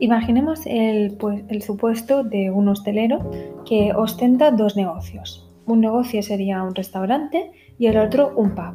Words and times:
Imaginemos 0.00 0.62
el, 0.66 1.16
pues, 1.16 1.42
supuesto 1.64 2.22
de 2.22 2.50
un 2.50 2.68
hostelero 2.68 3.30
que 3.66 3.92
ostenta 3.94 4.50
dos 4.50 4.76
negocios. 4.76 5.50
Un 5.66 5.80
negocio 5.80 6.22
sería 6.22 6.62
un 6.62 6.74
restaurante 6.74 7.50
y 7.78 7.86
el 7.86 7.98
otro 7.98 8.32
un 8.36 8.54
pub. 8.54 8.74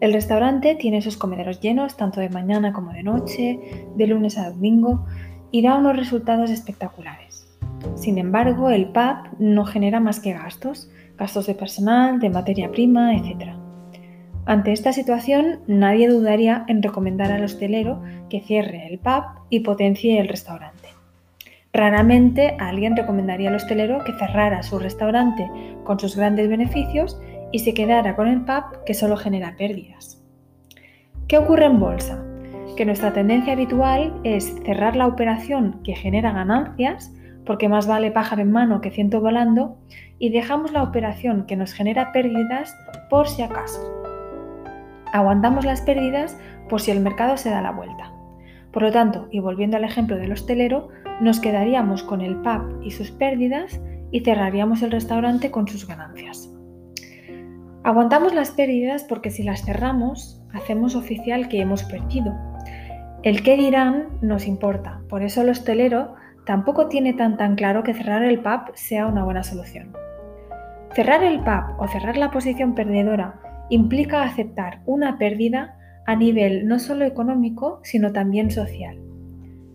El 0.00 0.12
restaurante 0.12 0.74
tiene 0.74 1.00
sus 1.00 1.16
comederos 1.16 1.60
llenos 1.60 1.96
tanto 1.96 2.20
de 2.20 2.28
mañana 2.28 2.72
como 2.72 2.92
de 2.92 3.02
noche, 3.02 3.60
de 3.96 4.06
lunes 4.06 4.36
a 4.36 4.50
domingo, 4.50 5.06
y 5.50 5.62
da 5.62 5.76
unos 5.76 5.96
resultados 5.96 6.50
espectaculares. 6.50 7.46
Sin 7.94 8.18
embargo, 8.18 8.70
el 8.70 8.86
pub 8.86 9.38
no 9.38 9.64
genera 9.64 10.00
más 10.00 10.20
que 10.20 10.32
gastos, 10.32 10.90
gastos 11.16 11.46
de 11.46 11.54
personal, 11.54 12.20
de 12.20 12.30
materia 12.30 12.70
prima, 12.70 13.14
etc. 13.14 13.61
Ante 14.44 14.72
esta 14.72 14.92
situación, 14.92 15.60
nadie 15.68 16.08
dudaría 16.08 16.64
en 16.66 16.82
recomendar 16.82 17.30
al 17.30 17.44
hostelero 17.44 18.02
que 18.28 18.40
cierre 18.40 18.88
el 18.88 18.98
pub 18.98 19.22
y 19.50 19.60
potencie 19.60 20.18
el 20.18 20.28
restaurante. 20.28 20.88
Raramente 21.72 22.56
alguien 22.58 22.96
recomendaría 22.96 23.50
al 23.50 23.54
hostelero 23.54 24.02
que 24.04 24.12
cerrara 24.12 24.62
su 24.62 24.78
restaurante 24.78 25.48
con 25.84 25.98
sus 26.00 26.16
grandes 26.16 26.48
beneficios 26.48 27.20
y 27.52 27.60
se 27.60 27.72
quedara 27.72 28.16
con 28.16 28.26
el 28.26 28.40
pub 28.40 28.84
que 28.84 28.94
solo 28.94 29.16
genera 29.16 29.54
pérdidas. 29.56 30.20
¿Qué 31.28 31.38
ocurre 31.38 31.66
en 31.66 31.78
bolsa? 31.78 32.22
Que 32.76 32.84
nuestra 32.84 33.12
tendencia 33.12 33.52
habitual 33.52 34.12
es 34.24 34.56
cerrar 34.66 34.96
la 34.96 35.06
operación 35.06 35.80
que 35.84 35.94
genera 35.94 36.32
ganancias, 36.32 37.12
porque 37.46 37.68
más 37.68 37.86
vale 37.86 38.10
pájaro 38.10 38.42
en 38.42 38.50
mano 38.50 38.80
que 38.80 38.90
ciento 38.90 39.20
volando, 39.20 39.76
y 40.18 40.30
dejamos 40.30 40.72
la 40.72 40.82
operación 40.82 41.46
que 41.46 41.56
nos 41.56 41.72
genera 41.72 42.12
pérdidas 42.12 42.76
por 43.08 43.28
si 43.28 43.42
acaso. 43.42 44.01
Aguantamos 45.12 45.66
las 45.66 45.82
pérdidas 45.82 46.38
por 46.70 46.80
si 46.80 46.90
el 46.90 47.00
mercado 47.00 47.36
se 47.36 47.50
da 47.50 47.60
la 47.60 47.70
vuelta. 47.70 48.12
Por 48.72 48.82
lo 48.82 48.90
tanto, 48.90 49.28
y 49.30 49.40
volviendo 49.40 49.76
al 49.76 49.84
ejemplo 49.84 50.16
del 50.16 50.32
hostelero, 50.32 50.88
nos 51.20 51.38
quedaríamos 51.38 52.02
con 52.02 52.22
el 52.22 52.36
pub 52.36 52.80
y 52.82 52.90
sus 52.92 53.10
pérdidas 53.10 53.78
y 54.10 54.20
cerraríamos 54.20 54.82
el 54.82 54.90
restaurante 54.90 55.50
con 55.50 55.68
sus 55.68 55.86
ganancias. 55.86 56.50
Aguantamos 57.84 58.34
las 58.34 58.52
pérdidas 58.52 59.04
porque 59.04 59.30
si 59.30 59.42
las 59.42 59.64
cerramos, 59.66 60.42
hacemos 60.54 60.94
oficial 60.94 61.48
que 61.48 61.60
hemos 61.60 61.82
perdido. 61.84 62.34
El 63.22 63.42
qué 63.42 63.56
dirán 63.58 64.18
nos 64.22 64.46
importa, 64.46 65.02
por 65.10 65.22
eso 65.22 65.42
el 65.42 65.50
hostelero 65.50 66.14
tampoco 66.46 66.88
tiene 66.88 67.12
tan 67.12 67.36
tan 67.36 67.54
claro 67.54 67.82
que 67.82 67.92
cerrar 67.92 68.24
el 68.24 68.40
pub 68.40 68.72
sea 68.74 69.06
una 69.06 69.24
buena 69.24 69.42
solución. 69.42 69.92
Cerrar 70.94 71.22
el 71.22 71.40
pub 71.40 71.78
o 71.78 71.86
cerrar 71.86 72.16
la 72.16 72.30
posición 72.30 72.74
perdedora 72.74 73.51
implica 73.70 74.22
aceptar 74.22 74.80
una 74.86 75.18
pérdida 75.18 75.78
a 76.06 76.16
nivel 76.16 76.66
no 76.66 76.78
solo 76.78 77.04
económico, 77.04 77.80
sino 77.84 78.12
también 78.12 78.50
social. 78.50 78.98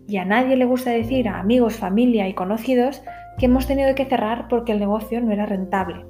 Y 0.06 0.16
a 0.16 0.24
nadie 0.24 0.56
le 0.56 0.64
gusta 0.64 0.90
decir 0.90 1.28
a 1.28 1.38
amigos, 1.38 1.76
familia 1.76 2.28
y 2.28 2.34
conocidos 2.34 3.02
que 3.38 3.46
hemos 3.46 3.66
tenido 3.66 3.94
que 3.94 4.06
cerrar 4.06 4.48
porque 4.48 4.72
el 4.72 4.80
negocio 4.80 5.20
no 5.20 5.32
era 5.32 5.46
rentable. 5.46 6.04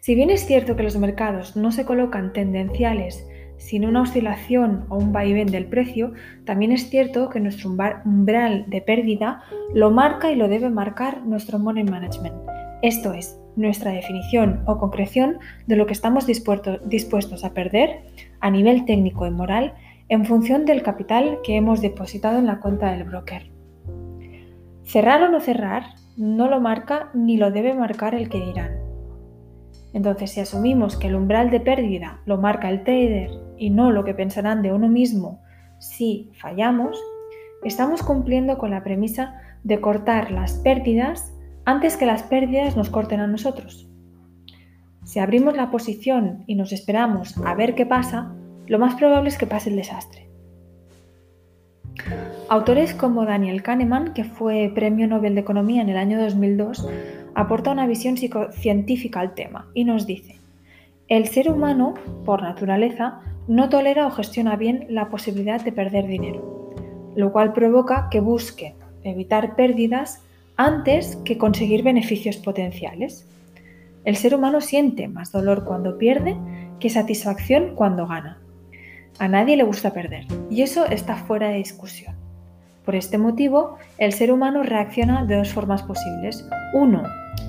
Si 0.00 0.14
bien 0.14 0.30
es 0.30 0.46
cierto 0.46 0.76
que 0.76 0.82
los 0.82 0.96
mercados 0.96 1.56
no 1.56 1.72
se 1.72 1.84
colocan 1.84 2.32
tendenciales 2.32 3.26
sin 3.56 3.84
una 3.84 4.02
oscilación 4.02 4.86
o 4.88 4.96
un 4.96 5.12
vaivén 5.12 5.50
del 5.50 5.66
precio, 5.66 6.12
también 6.44 6.70
es 6.70 6.88
cierto 6.88 7.28
que 7.28 7.40
nuestro 7.40 7.70
umbral 7.70 8.64
de 8.68 8.80
pérdida 8.80 9.42
lo 9.74 9.90
marca 9.90 10.30
y 10.30 10.36
lo 10.36 10.48
debe 10.48 10.70
marcar 10.70 11.26
nuestro 11.26 11.58
money 11.58 11.84
management. 11.84 12.36
Esto 12.82 13.12
es, 13.12 13.38
nuestra 13.58 13.92
definición 13.92 14.62
o 14.66 14.78
concreción 14.78 15.38
de 15.66 15.76
lo 15.76 15.86
que 15.86 15.92
estamos 15.92 16.26
dispuestos 16.26 17.44
a 17.44 17.52
perder 17.52 18.02
a 18.40 18.50
nivel 18.50 18.84
técnico 18.84 19.26
y 19.26 19.30
moral 19.30 19.74
en 20.08 20.24
función 20.24 20.64
del 20.64 20.82
capital 20.82 21.40
que 21.44 21.56
hemos 21.56 21.82
depositado 21.82 22.38
en 22.38 22.46
la 22.46 22.60
cuenta 22.60 22.92
del 22.92 23.04
broker. 23.04 23.50
Cerrar 24.84 25.22
o 25.22 25.28
no 25.28 25.40
cerrar 25.40 25.82
no 26.16 26.48
lo 26.48 26.60
marca 26.60 27.10
ni 27.12 27.36
lo 27.36 27.50
debe 27.50 27.74
marcar 27.74 28.14
el 28.14 28.28
que 28.28 28.40
dirán. 28.40 28.78
Entonces, 29.92 30.30
si 30.30 30.40
asumimos 30.40 30.96
que 30.96 31.08
el 31.08 31.16
umbral 31.16 31.50
de 31.50 31.60
pérdida 31.60 32.20
lo 32.26 32.38
marca 32.38 32.70
el 32.70 32.84
trader 32.84 33.30
y 33.58 33.70
no 33.70 33.90
lo 33.90 34.04
que 34.04 34.14
pensarán 34.14 34.62
de 34.62 34.72
uno 34.72 34.88
mismo 34.88 35.40
si 35.78 36.30
fallamos, 36.40 36.98
estamos 37.64 38.02
cumpliendo 38.02 38.58
con 38.58 38.70
la 38.70 38.82
premisa 38.82 39.40
de 39.64 39.80
cortar 39.80 40.30
las 40.30 40.54
pérdidas 40.58 41.34
antes 41.68 41.98
que 41.98 42.06
las 42.06 42.22
pérdidas 42.22 42.78
nos 42.78 42.88
corten 42.88 43.20
a 43.20 43.26
nosotros. 43.26 43.86
Si 45.04 45.18
abrimos 45.18 45.54
la 45.54 45.70
posición 45.70 46.42
y 46.46 46.54
nos 46.54 46.72
esperamos 46.72 47.36
a 47.44 47.54
ver 47.54 47.74
qué 47.74 47.84
pasa, 47.84 48.32
lo 48.66 48.78
más 48.78 48.94
probable 48.94 49.28
es 49.28 49.36
que 49.36 49.46
pase 49.46 49.68
el 49.68 49.76
desastre. 49.76 50.30
Autores 52.48 52.94
como 52.94 53.26
Daniel 53.26 53.62
Kahneman, 53.62 54.14
que 54.14 54.24
fue 54.24 54.72
Premio 54.74 55.06
Nobel 55.06 55.34
de 55.34 55.42
Economía 55.42 55.82
en 55.82 55.90
el 55.90 55.98
año 55.98 56.18
2002, 56.18 56.88
aporta 57.34 57.72
una 57.72 57.86
visión 57.86 58.16
científica 58.16 59.20
al 59.20 59.34
tema 59.34 59.68
y 59.74 59.84
nos 59.84 60.06
dice, 60.06 60.36
el 61.08 61.26
ser 61.26 61.50
humano, 61.50 61.92
por 62.24 62.40
naturaleza, 62.40 63.20
no 63.46 63.68
tolera 63.68 64.06
o 64.06 64.10
gestiona 64.10 64.56
bien 64.56 64.86
la 64.88 65.10
posibilidad 65.10 65.62
de 65.62 65.72
perder 65.72 66.06
dinero, 66.06 66.72
lo 67.14 67.30
cual 67.30 67.52
provoca 67.52 68.08
que 68.10 68.20
busque 68.20 68.74
evitar 69.04 69.54
pérdidas 69.54 70.22
antes 70.58 71.14
que 71.24 71.38
conseguir 71.38 71.84
beneficios 71.84 72.36
potenciales. 72.36 73.26
El 74.04 74.16
ser 74.16 74.34
humano 74.34 74.60
siente 74.60 75.06
más 75.06 75.30
dolor 75.30 75.64
cuando 75.64 75.96
pierde 75.98 76.36
que 76.80 76.90
satisfacción 76.90 77.76
cuando 77.76 78.08
gana. 78.08 78.38
A 79.20 79.28
nadie 79.28 79.56
le 79.56 79.62
gusta 79.62 79.92
perder 79.92 80.26
y 80.50 80.62
eso 80.62 80.84
está 80.86 81.14
fuera 81.14 81.48
de 81.48 81.58
discusión. 81.58 82.16
Por 82.84 82.96
este 82.96 83.18
motivo, 83.18 83.76
el 83.98 84.12
ser 84.12 84.32
humano 84.32 84.64
reacciona 84.64 85.24
de 85.24 85.36
dos 85.36 85.52
formas 85.52 85.84
posibles. 85.84 86.48
Uno, 86.74 87.04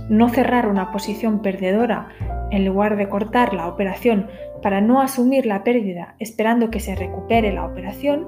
no 0.08 0.30
cerrar 0.30 0.68
una 0.68 0.92
posición 0.92 1.42
perdedora 1.42 2.10
en 2.52 2.66
lugar 2.66 2.96
de 2.96 3.10
cortar 3.10 3.56
la 3.56 3.68
operación 3.68 4.28
para 4.62 4.82
no 4.82 5.02
asumir 5.02 5.48
la 5.48 5.64
pérdida 5.64 6.14
esperando 6.20 6.70
que 6.70 6.80
se 6.80 6.96
recupere 6.96 7.54
la 7.54 7.66
operación. 7.66 8.28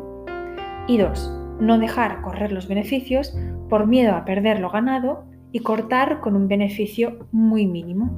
Y 0.88 0.98
dos, 0.98 1.32
no 1.60 1.78
dejar 1.78 2.22
correr 2.22 2.52
los 2.52 2.68
beneficios 2.68 3.36
por 3.72 3.88
miedo 3.88 4.16
a 4.16 4.26
perder 4.26 4.60
lo 4.60 4.70
ganado 4.70 5.24
y 5.54 5.60
cortar 5.60 6.20
con 6.20 6.36
un 6.36 6.50
beneficio 6.50 7.26
muy 7.32 7.66
mínimo. 7.66 8.12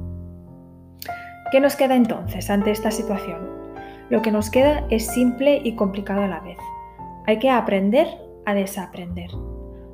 ¿Qué 1.52 1.60
nos 1.60 1.76
queda 1.76 1.94
entonces 1.94 2.50
ante 2.50 2.72
esta 2.72 2.90
situación? 2.90 3.48
Lo 4.10 4.20
que 4.20 4.32
nos 4.32 4.50
queda 4.50 4.84
es 4.90 5.06
simple 5.06 5.60
y 5.62 5.76
complicado 5.76 6.22
a 6.22 6.28
la 6.28 6.40
vez. 6.40 6.58
Hay 7.26 7.38
que 7.38 7.50
aprender 7.50 8.08
a 8.46 8.54
desaprender, 8.54 9.30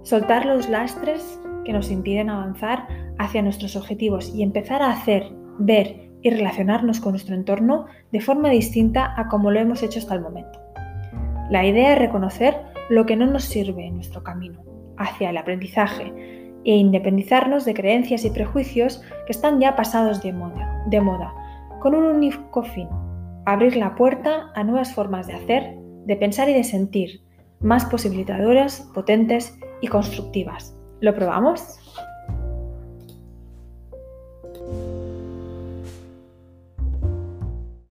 soltar 0.03 0.47
los 0.47 0.71
lastres 0.71 1.39
que 1.67 1.75
nos 1.75 1.91
impiden 1.91 2.31
avanzar 2.31 2.89
hacia 3.19 3.43
nuestros 3.43 3.77
objetivos 3.77 4.35
y 4.35 4.43
empezar 4.43 4.81
a 4.81 4.93
hacer, 4.93 5.31
ver 5.59 6.11
y 6.23 6.31
relacionarnos 6.31 7.01
con 7.01 7.13
nuestro 7.13 7.35
entorno 7.35 7.85
de 8.13 8.21
forma 8.23 8.49
distinta 8.49 9.13
a 9.15 9.29
como 9.29 9.51
lo 9.51 9.61
hemos 9.61 9.83
hecho 9.83 9.99
hasta 9.99 10.15
el 10.15 10.23
momento. 10.23 10.59
La 11.51 11.67
idea 11.67 11.93
es 11.93 11.99
reconocer 11.99 12.57
lo 12.89 13.05
que 13.05 13.17
no 13.17 13.27
nos 13.27 13.45
sirve 13.45 13.87
en 13.87 13.97
nuestro 13.97 14.23
camino 14.23 14.71
hacia 15.01 15.31
el 15.31 15.39
aprendizaje 15.39 16.13
e 16.65 16.77
independizarnos 16.77 17.65
de 17.65 17.75
creencias 17.75 18.25
y 18.25 18.31
prejuicios 18.31 19.03
que 19.27 19.33
están 19.33 19.59
ya 19.59 19.75
pasados 19.75 20.23
de 20.23 20.33
moda, 20.33 21.35
con 21.81 21.95
un 21.95 22.05
único 22.05 22.63
fin, 22.63 22.89
abrir 23.47 23.77
la 23.77 23.95
puerta 23.95 24.53
a 24.55 24.63
nuevas 24.63 24.95
formas 24.95 25.27
de 25.27 25.33
hacer, 25.33 25.75
de 26.05 26.17
pensar 26.17 26.49
y 26.49 26.55
de 26.55 26.65
sentir, 26.65 27.23
más 27.61 27.87
posibilitadoras, 27.87 28.91
potentes 28.95 29.59
y 29.81 29.89
constructivas. 29.89 30.77
¿Lo 31.01 31.15
probamos? 31.15 31.79